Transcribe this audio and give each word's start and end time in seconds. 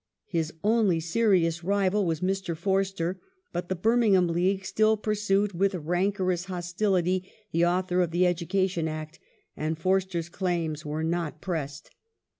His 0.25 0.51
only 0.63 0.99
serious 0.99 1.63
rival 1.63 2.07
was 2.07 2.21
Mr. 2.21 2.57
Forster, 2.57 3.21
but 3.53 3.69
the 3.69 3.75
Birmingham 3.75 4.27
League 4.29 4.65
still 4.65 4.97
pui'sued 4.97 5.53
with 5.53 5.75
rancorous 5.75 6.45
hostility 6.45 7.31
the 7.51 7.67
author 7.67 8.01
of 8.01 8.09
the 8.09 8.25
Education 8.25 8.87
Act 8.87 9.19
and 9.55 9.77
Foi 9.77 9.99
ster's 9.99 10.27
claims 10.27 10.83
were 10.83 11.03
not 11.03 11.39
pressed. 11.39 11.91